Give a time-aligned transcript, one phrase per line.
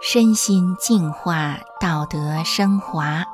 [0.00, 3.24] 身心净化，道德升华。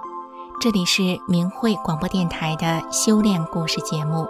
[0.60, 4.28] 这里是明慧广播电台的修炼故事节目。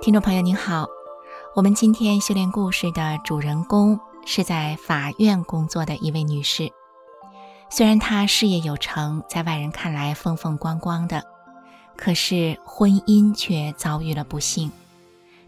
[0.00, 0.86] 听众朋友您好，
[1.54, 6.70] 我们今天修炼故事的主人公是在法院工作的一位女士。
[7.70, 11.24] 虽然她事业有成，在外人看来风风光光的，
[11.96, 14.70] 可是婚姻却遭遇了不幸，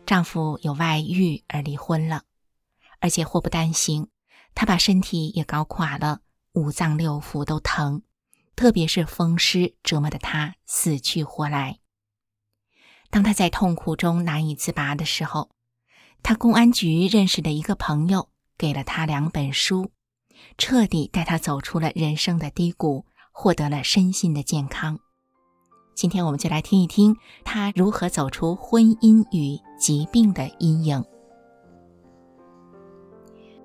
[0.06, 2.22] 丈夫有外遇而离婚了，
[3.00, 4.08] 而且祸不单行。
[4.54, 6.20] 她把身体也搞垮了，
[6.54, 8.02] 五脏六腑都疼，
[8.56, 11.78] 特别是风湿折磨得他死去活来。
[13.10, 15.50] 当他在痛苦中难以自拔的时候，
[16.22, 19.92] 他公安局认识的一个朋友给了他两本书，
[20.56, 24.98] 彻底带他走出了人生的低谷，获得了身心的健康。
[25.98, 31.04] 今天我们就来听一听他如何走出婚姻与疾病的阴影。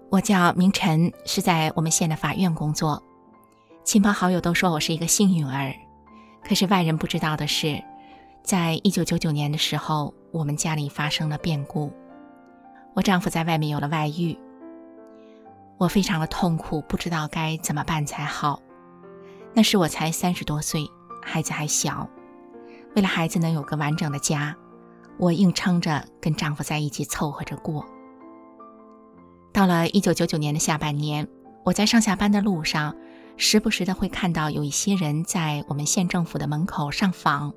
[0.10, 3.04] 我叫明晨，是在我们县的法院工作。
[3.84, 5.76] 亲朋好友都说我是一个幸运儿，
[6.44, 7.80] 可是外人不知道的是，
[8.42, 11.94] 在一九九九年的时候，我们家里发生了变故，
[12.96, 14.36] 我丈夫在外面有了外遇。
[15.78, 18.60] 我非常的痛苦，不知道该怎么办才好。
[19.54, 20.90] 那时我才三十多岁，
[21.22, 22.10] 孩子还小，
[22.96, 24.56] 为了孩子能有个完整的家，
[25.18, 27.86] 我硬撑着跟丈夫在一起凑合着过。
[29.52, 31.28] 到了一九九九年的下半年，
[31.64, 32.96] 我在上下班的路上，
[33.38, 37.54] 时不时的会看到有一些人在我们县政府的门口上访，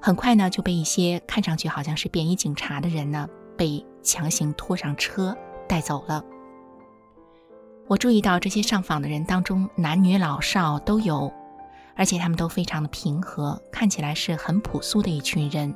[0.00, 5.36] 很快呢就被一些看上去好像是便衣警察的人呢被强行拖上车
[5.68, 6.24] 带走了。
[7.88, 11.32] 我注意到这些上访的人当中，男女老少都有，
[11.98, 15.74] 而且他们都非常的平和，看起来是很朴素的一群人。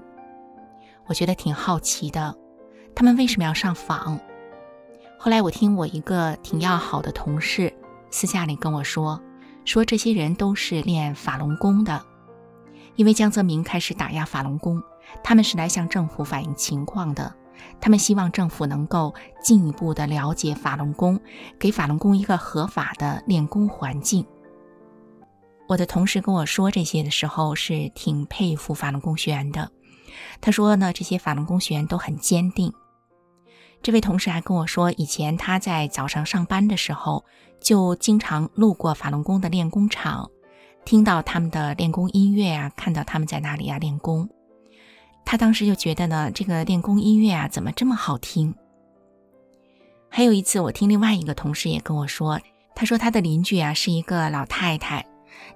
[1.06, 2.34] 我觉得挺好奇的，
[2.94, 4.20] 他们为什么要上访？
[5.18, 7.72] 后来我听我一个挺要好的同事
[8.10, 9.20] 私下里跟我说，
[9.64, 12.00] 说这些人都是练法轮功的，
[12.94, 14.80] 因为江泽民开始打压法轮功，
[15.24, 17.34] 他们是来向政府反映情况的，
[17.80, 19.12] 他们希望政府能够
[19.42, 21.20] 进一步的了解法轮功，
[21.58, 24.24] 给法轮功一个合法的练功环境。
[25.72, 29.70] 我的同事跟我说这些的时候是挺佩服法轮功学员的，
[30.38, 32.70] 他说呢，这些法轮功学员都很坚定。
[33.80, 37.24] 这位同事还跟我说，以前他在早上上班的时候，
[37.58, 40.30] 就经常路过法轮功的练功场，
[40.84, 44.28] 听到他们的练功音乐啊，看到他们在那里啊练功。
[45.24, 48.54] 他当时就觉得呢，这个练功音乐啊，怎么这么好听？
[50.10, 52.38] 还有一次，我听另外一个同事也跟我说，
[52.74, 55.06] 他说他的邻居啊是一个老太太，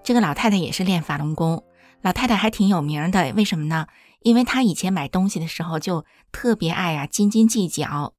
[0.03, 1.65] 这个老太太也是练法轮功，
[2.03, 3.33] 老太太还挺有名的。
[3.35, 3.87] 为什么呢？
[4.21, 8.15] 因为她以前买东西的时候就特别爱啊斤斤计较。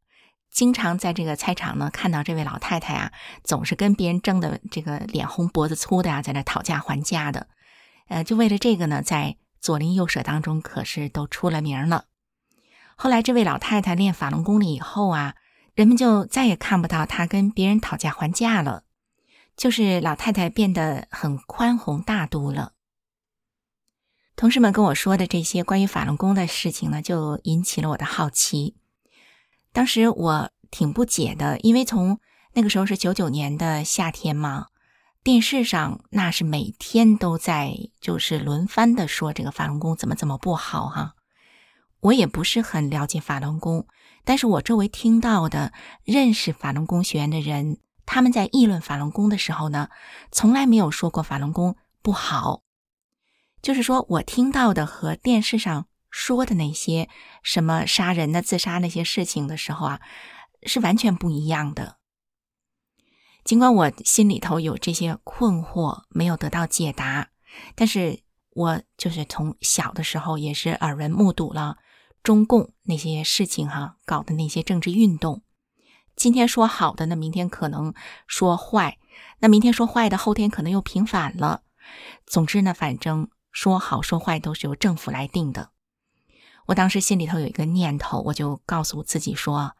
[0.50, 3.12] 经常在这个菜场呢，看到这位老太太啊，
[3.44, 7.48] 总是跟别人争的这个脸红脖子粗的啊，在那讨价还价的，
[8.08, 12.06] 呃，就为了这个呢，在左邻右舍当中可是都出了名了。
[12.96, 15.36] 后来这位老太太练法轮功了以后啊，
[15.76, 18.84] 人们就再也看不到她跟别人讨价还价了，
[19.58, 22.74] 就是老太太变得很宽宏大度了。
[24.36, 28.78] 同事们跟我说的这些关于法轮功的事情呢，就引起了我的好奇。
[29.74, 32.20] 当时我挺不解的，因为从
[32.54, 34.68] 那个时候是九九年的夏天嘛，
[35.24, 41.16] 电视上那是每天都在就是轮番的说这个法轮功怎么怎么不好哈。
[42.02, 43.88] 我也不是很了解法轮功，
[44.24, 49.90] 但是我周围听到的认识法轮功学员的人，他们在议论法轮功的时候呢，
[50.32, 52.64] 从来没有说过法轮功不好，
[53.62, 55.86] 就是说我听到的和电视上。
[56.10, 57.10] 说的那些
[57.44, 60.02] 什么杀人的、自杀那些事情的时候啊，
[60.64, 61.98] 是完全不一样的。
[63.44, 67.30] 尽管我心里头有这些困惑没有得到解答，
[67.76, 71.78] 但是我就是从小的时候也是耳闻目睹了
[72.24, 75.44] 中共那些事情哈，搞的那些政治运动。
[76.18, 77.94] 今天说好的，那明天可能
[78.26, 78.98] 说坏；
[79.38, 81.62] 那明天说坏的，后天可能又平反了。
[82.26, 85.70] 总之呢，反正说好说坏都是由政府来定的。
[86.66, 89.78] 我当时心里头有一个念头，我就告诉自己说，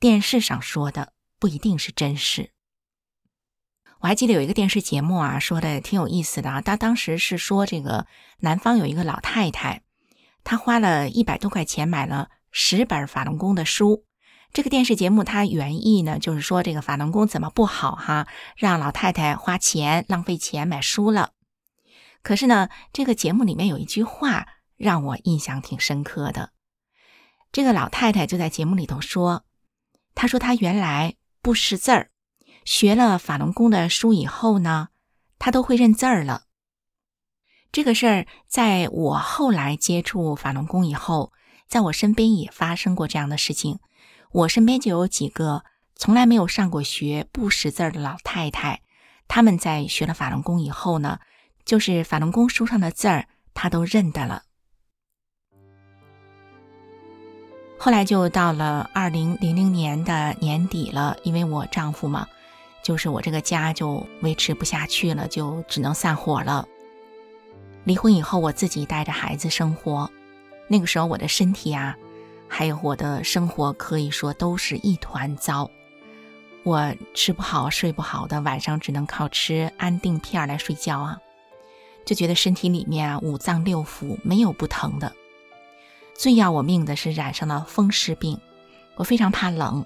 [0.00, 2.50] 电视上说的不一定是真事。
[4.00, 6.60] 我还记得有一个电视节目啊，说的挺有意思的啊。
[6.60, 8.08] 他当时是说，这个
[8.40, 9.82] 南方有一个老太太，
[10.42, 14.04] 她花了一百多块钱买了十本法轮功的书。
[14.56, 18.26] 这个电视节目它原意呢，就是说这个法轮功怎么不好哈，
[18.56, 21.32] 让老太太花钱浪费钱买书了。
[22.22, 24.46] 可是呢，这个节目里面有一句话。
[24.78, 26.52] 让我印象挺深刻的。
[27.52, 29.44] 这个老太太就在节目里头说，
[30.14, 32.10] 她说她原来不识字儿，
[32.64, 34.88] 学了法轮功的书以后呢，
[35.38, 36.44] 她都会认字儿了。
[37.72, 41.32] 这个事儿在我后来接触法轮功以后，
[41.68, 43.80] 在我身边也发生过这样的事情。
[44.36, 48.82] 我身边就有几个从来没有上过学、不识字的老太太，
[49.28, 51.20] 他们在学了法轮功以后呢，
[51.64, 54.42] 就是法轮功书上的字儿，她都认得了。
[57.78, 62.28] 后来就到了二零零零年的年底了，因为我丈夫嘛，
[62.82, 66.68] 就是我这个家就维持不下去了，就只能散伙了。
[67.84, 70.10] 离婚以后，我自己带着孩子生活，
[70.68, 71.96] 那个时候我的身体啊。
[72.48, 75.70] 还有我的生活可以说都是一团糟，
[76.62, 81.18] 我吃不好睡不好的，晚上只能靠吃安定片来睡觉啊，
[82.04, 85.12] 就觉得身体里面啊五脏六腑没有不疼的。
[86.14, 88.40] 最要我命的是染上了风湿病，
[88.94, 89.84] 我非常怕冷。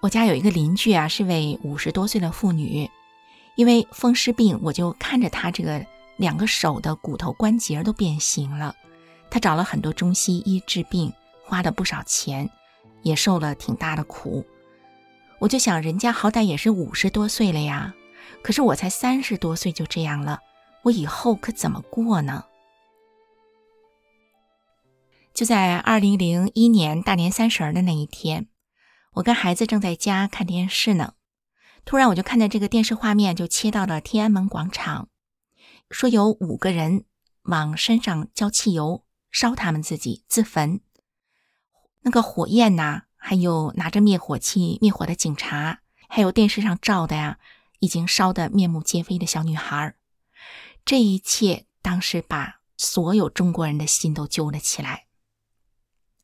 [0.00, 2.90] 我家有一个邻居啊，是位五十多岁的妇女，
[3.56, 5.84] 因为风湿病，我就看着她这个
[6.16, 8.74] 两个手的骨头关节都变形了，
[9.30, 11.12] 她找了很多中西医治病。
[11.48, 12.50] 花了不少钱，
[13.02, 14.44] 也受了挺大的苦。
[15.38, 17.94] 我就想，人家好歹也是五十多岁了呀，
[18.42, 20.40] 可是我才三十多岁就这样了，
[20.82, 22.44] 我以后可怎么过呢？
[25.32, 28.48] 就在二零零一年大年三十的那一天，
[29.14, 31.14] 我跟孩子正在家看电视呢，
[31.86, 35.08] 突然我就看见这个电视画面就切到了天安门广场，
[35.90, 37.04] 说有五个人
[37.44, 40.82] 往身上浇汽油，烧他们自己自焚。
[42.02, 47.38] 那个火焰呐，还有拿着灭火器灭火的警察，还有电视上照的呀，
[47.80, 49.94] 已经烧得面目皆非的小女孩，
[50.84, 55.06] 这一切当时把所有中国人的心都揪了起来。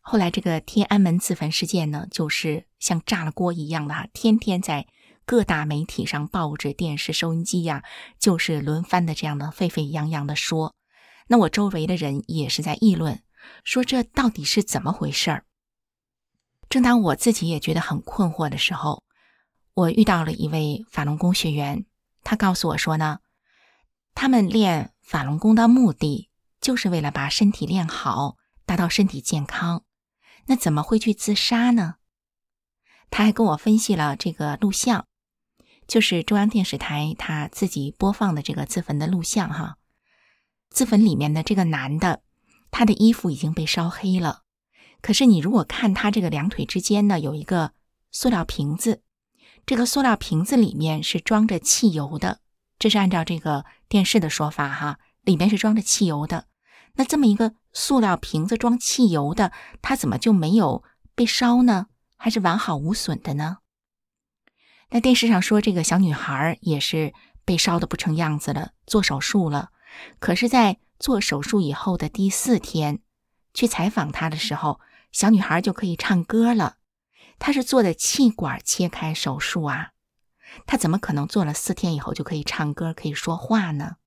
[0.01, 4.87] 后来这个天安门自焚事件呢，就是像炸了锅一样的，天天在
[5.25, 7.83] 各大媒体上、报纸、电视、收音机呀，
[8.19, 10.75] 就是轮番的这样的沸沸扬扬的说。
[11.29, 13.23] 那我周围的人也是在议论，
[13.65, 15.47] 说这到底是怎么回事儿？
[16.69, 19.05] 正当我自己也觉得很困惑的时候，
[19.75, 21.85] 我遇到了一位法轮功学员，
[22.23, 23.21] 他告诉我说呢，
[24.15, 26.31] 他们练法轮功的目的
[26.61, 29.85] 就是为了把身体练好，达到身体健康，
[30.47, 31.97] 那怎么会去自杀呢？
[33.11, 35.07] 他还跟我分析了这个录像，
[35.87, 39.77] 就是中央电视台他自己播放的这个自焚的录像哈，
[40.71, 42.23] 自焚里面的这个男的，
[42.71, 44.44] 他的衣服已经被烧黑了。
[45.05, 47.73] 可是你如果看他这个两腿之间呢，有一个
[48.11, 49.03] 塑料瓶子，
[49.67, 52.41] 这个塑料瓶子里面是装着汽油的，
[52.79, 56.47] 这是按照这个电视的说法哈，里面是装着汽油的。
[56.95, 59.53] 那这么一个塑料瓶子装汽油的，
[59.83, 60.83] 它怎么就没有
[61.15, 61.89] 被烧呢？
[62.17, 63.59] 还是完好无损的呢？
[64.89, 67.13] 那电视上说这个小女孩也是
[67.45, 69.69] 被烧的不成样子了，做手术了。
[70.19, 73.01] 可是，在做手术以后的第四天
[73.53, 74.81] 去采访她的时候。
[75.15, 76.79] 小女孩就可以唱歌了，
[77.39, 79.93] 她是做的气管切开手术啊，
[80.67, 83.99] 她怎么可能做了四天以后就可以唱歌、可以说话呢？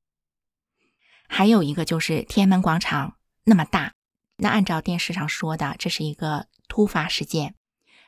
[1.30, 3.16] 还有一个就是天安门广场
[3.46, 3.94] 那么大，
[4.36, 7.56] 那按照电视上说的，这是一个突发事件，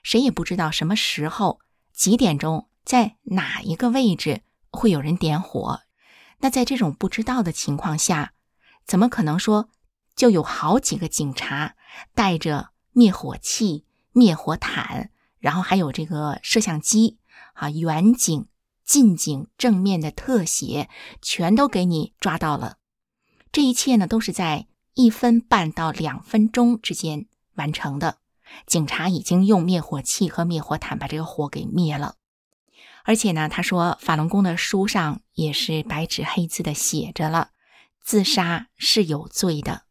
[0.03, 1.61] 谁也不知道什么时候、
[1.93, 5.83] 几点钟、在哪一个位置会有人点火。
[6.39, 8.33] 那在这种不知道的情况下，
[8.85, 9.69] 怎么可能说
[10.17, 11.77] 就有好几个警察
[12.13, 12.68] 带着？
[12.91, 17.17] 灭火器、灭火毯，然后还有这个摄像机
[17.53, 18.47] 啊，远景、
[18.83, 20.89] 近景、正面的特写，
[21.21, 22.77] 全都给你抓到了。
[23.51, 28.17] 这一切呢，都是在一分半到两分钟之间完成的。
[28.65, 32.15] 警察已经用灭火器和灭火毯把这个火给灭了。
[33.03, 37.51] 而且呢，他说法轮功的书上也是白纸黑字的写着了，
[38.03, 39.83] 自杀是有罪的。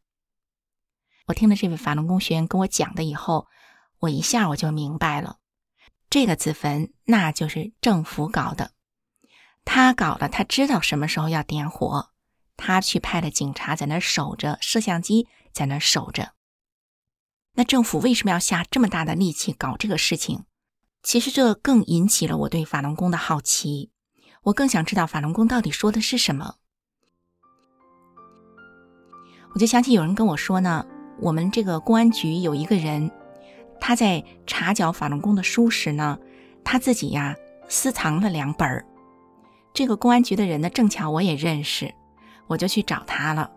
[1.28, 3.46] 我听了这位法轮功学员跟我讲的以后，
[3.98, 5.36] 我一下我就明白了，
[6.08, 8.72] 这个自焚那就是政府搞的，
[9.62, 12.08] 他搞了，他知道什么时候要点火，
[12.56, 16.32] 他去派了警察在那守着，摄像机在那守着。
[17.56, 20.44] 那政府为什么要下这么大的力气搞这个事情？
[21.02, 23.90] 其实这更引起了我对法轮功的好奇，
[24.44, 26.54] 我更想知道法轮功到底说的是什么。
[29.52, 30.86] 我就想起有人跟我说呢。
[31.20, 33.10] 我们这个公安局有一个人，
[33.80, 36.18] 他在查缴法轮功的书时呢，
[36.64, 37.34] 他自己呀
[37.68, 38.84] 私藏了两本儿。
[39.74, 41.92] 这个公安局的人呢，正巧我也认识，
[42.46, 43.50] 我就去找他了。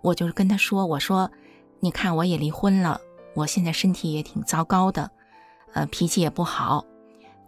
[0.00, 1.30] 我就跟他说：“我说，
[1.80, 3.00] 你看我也离婚了，
[3.34, 5.10] 我现在身体也挺糟糕的，
[5.72, 6.84] 呃，脾气也不好。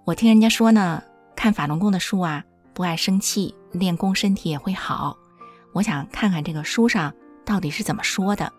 [0.04, 1.02] 我听人家说呢，
[1.36, 5.16] 看法轮功的书啊，不爱生气，练功身体也会好。
[5.74, 7.14] 我想看看这个书上
[7.44, 8.52] 到底是怎么说的。”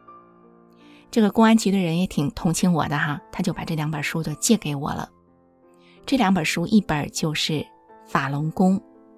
[1.11, 5.09] 这个公安局的人也挺同情我的哈，他就把这两本书就借给我了。
[6.05, 7.53] 这两本书，一本就是
[8.05, 8.77] 《法轮功》，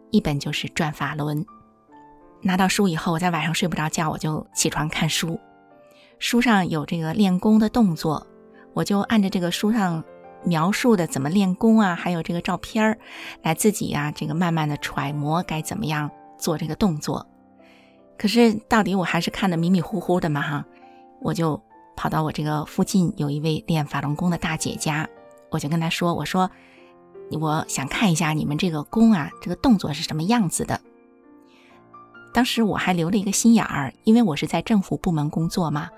[0.09, 1.43] 一本就是《转法轮》。
[2.41, 5.39] 拿到书以后，我在晚上睡不着觉，我就起床看书。
[6.17, 8.25] 书上有这个练功的动作，
[8.73, 10.03] 我就按照这个书上
[10.45, 12.97] 描述的怎么练功啊，还有这个照片儿，
[13.41, 17.27] 来自己呀这个慢慢的揣摩该怎么样做这个动作。
[18.17, 20.65] 可是到底我还是看的迷迷糊糊的嘛哈，
[21.21, 21.61] 我就。
[21.95, 25.07] 跑到我这个附近有一位练法轮功的大姐家，
[25.49, 26.49] 我就跟她说：“我说，
[27.39, 30.81] 我想看一下你们这个功啊，这个动作是什么样子的。”
[32.33, 35.89] 当时我还留了一个心眼儿，因为我是在政府部门工作嘛，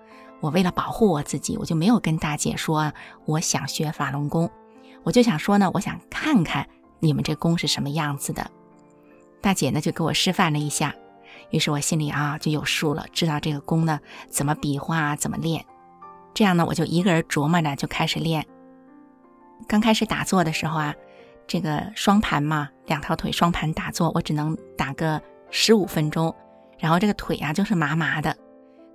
[0.41, 2.91] 我为了保护我自己，我就没有跟大姐说
[3.25, 4.49] 我想学法轮功，
[5.03, 6.67] 我就想说呢，我想看看
[6.99, 8.49] 你们这功是什么样子的。
[9.41, 10.95] 大姐呢就给我示范了一下，
[11.51, 15.63] 于是我心里啊就有数了，知道这个功呢怎么比划，怎么练。
[16.33, 18.45] 这样呢，我就一个人琢磨着就开始练。
[19.67, 20.95] 刚开始打坐的时候啊，
[21.47, 25.21] 这个双盘嘛，两条腿双盘打坐，我只能打个
[25.51, 26.35] 十五分钟，
[26.79, 28.35] 然后这个腿啊就是麻麻的。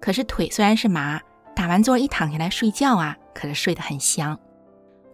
[0.01, 1.21] 可是腿虽然是麻，
[1.55, 4.39] 打完坐一躺下来睡觉啊，可是睡得很香。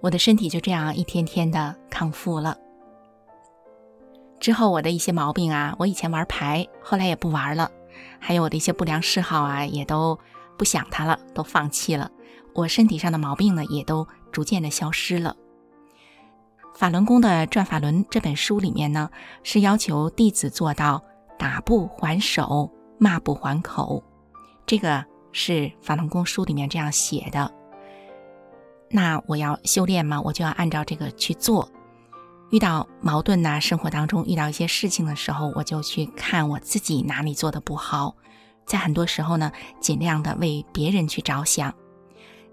[0.00, 2.56] 我的身体就这样一天天的康复了。
[4.40, 7.70] 之后我的一些毛病啊，我以前玩牌，后来也不玩了，
[8.18, 10.18] 还有我的一些不良嗜好啊，也都。
[10.56, 12.10] 不想他了，都放弃了。
[12.54, 15.36] 我身体上的毛病呢，也都逐渐的消失了。
[16.74, 19.10] 法轮功的《转法轮》这本书里面呢，
[19.42, 21.02] 是要求弟子做到
[21.38, 24.02] 打不还手，骂不还口。
[24.66, 27.52] 这个是法轮功书里面这样写的。
[28.90, 31.68] 那我要修炼嘛，我就要按照这个去做。
[32.50, 38.14] 遇到矛盾呐，生活当中遇到一些事情的时候，我就去看我自己哪里做的不好。
[38.66, 41.74] 在很多时候呢，尽量的为别人去着想。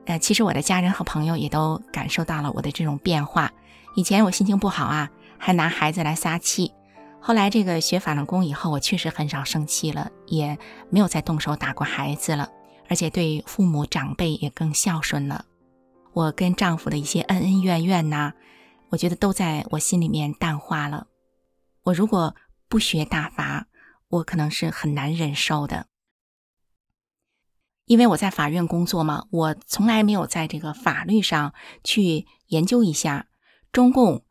[0.06, 3.52] 呃，其实我的家人和朋友也都感受到了我的这种变化。
[3.96, 6.72] 以前我心情不好啊，还拿孩子来撒气。
[7.20, 10.58] 后来这个学法轮功以后，我确实很少生气了，也
[10.90, 12.50] 没有再动手打过孩子了，
[12.90, 15.46] 而且对父母长辈也更孝顺了。
[16.14, 18.34] 我跟丈夫的一些恩恩怨怨呐，
[18.90, 21.06] 我觉得都在我心里面淡化了。
[21.84, 22.36] 我如果
[22.68, 23.68] 不学大法，
[24.10, 25.86] 我可能是很难忍受的。
[27.92, 33.28] 因为我在法院工作嘛，我从来没有在这个法律上去研究一下
[33.74, 34.24] 中共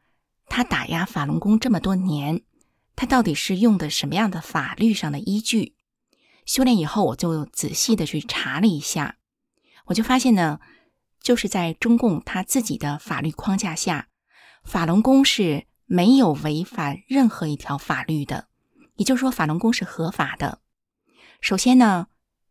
[0.46, 2.42] 他打压法轮功这么多年，
[2.96, 5.76] 他到底是用的什么样的法律上的依据？
[6.46, 9.16] 修炼以后，我就仔细的去查了一下，
[9.88, 10.58] 我就发现呢，
[11.20, 14.08] 就是在中共他自己的法律框架下，
[14.64, 18.48] 法轮功是没有违反任何一条法律的，
[18.96, 20.62] 也就是说，法轮功是合法的。
[21.42, 22.06] 首先呢，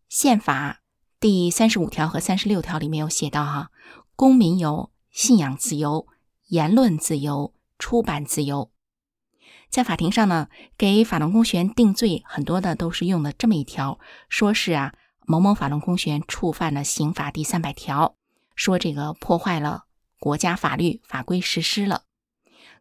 [0.07, 0.81] 宪法。
[1.21, 3.71] 第三十五条和三十六条里面有写到哈，
[4.15, 6.07] 公民有信仰自由、
[6.47, 8.71] 言论自由、出版自由。
[9.69, 10.47] 在法庭上呢，
[10.77, 13.99] 给法轮功学员定罪，很多的都是用的这么一条，
[14.29, 14.93] 说是啊
[15.25, 18.15] 某某法轮功学员触犯了刑法第三百条，
[18.55, 19.83] 说这个破坏了
[20.21, 22.03] 国家法律法规实施了，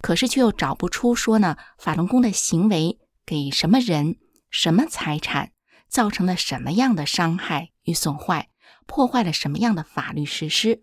[0.01, 4.15] 可是却又找不出说呢法轮功的行为给什么人、
[4.49, 5.51] 什么财产
[5.89, 7.71] 造成了什么样的伤害。
[7.85, 8.49] 与损坏，
[8.87, 10.83] 破坏了什么样的法律实施？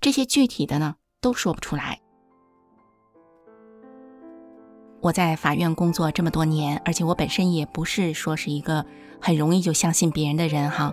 [0.00, 2.00] 这些具体的呢，都说不出来。
[5.00, 8.84] 我在法院工作这么多年，而且我本身也不是说是一个
[9.20, 10.92] 很容易就相信别人的人哈。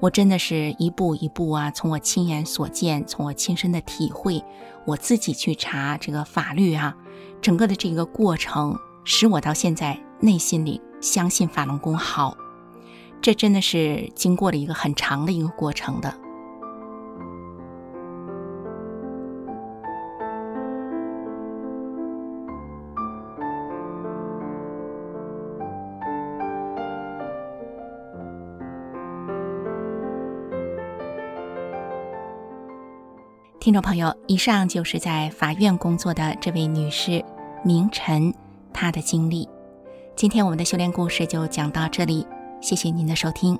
[0.00, 4.44] 我真的是一步一步啊，从我亲眼所见，从我亲身的体会，
[4.86, 6.94] 我自己去查这个法律哈，
[7.40, 12.36] 整个的这个过程，使我到现在内心里相信法轮功好。
[13.20, 16.14] 这真的是经过了一个很长的一个过程的。
[33.60, 37.22] 听众朋友，以上就是在法院工作的这位女士
[37.62, 38.32] 明晨
[38.72, 39.46] 她的经历。
[40.16, 42.26] 今天我们的修炼故事就讲到这里。
[42.60, 43.58] 谢谢您的收听。